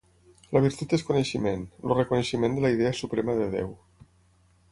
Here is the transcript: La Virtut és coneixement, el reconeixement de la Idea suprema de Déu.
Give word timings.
La 0.55 0.61
Virtut 0.61 0.95
és 0.97 1.03
coneixement, 1.09 1.65
el 1.89 1.93
reconeixement 1.99 2.57
de 2.57 2.65
la 2.65 2.73
Idea 2.79 2.93
suprema 3.01 3.39
de 3.43 3.49
Déu. 3.57 3.69